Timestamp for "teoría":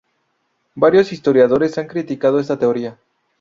2.57-2.97